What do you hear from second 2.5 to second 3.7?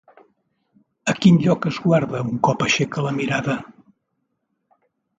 aixeca la mirada?